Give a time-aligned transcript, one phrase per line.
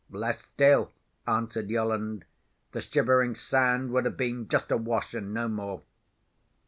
[0.09, 0.91] "Less still,"
[1.27, 2.25] answered Yolland.
[2.71, 5.83] "The Shivering Sand would have been just awash, and no more."